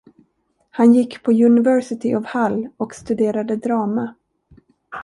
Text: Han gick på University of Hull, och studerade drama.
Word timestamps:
Han 0.69 0.93
gick 0.93 1.23
på 1.23 1.31
University 1.31 2.15
of 2.15 2.25
Hull, 2.25 2.69
och 2.77 2.95
studerade 2.95 3.55
drama. 3.55 4.15